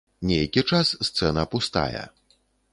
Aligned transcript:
Нейкі 0.29 0.63
час 0.71 0.95
сцэна 1.09 1.45
пустая. 1.53 2.03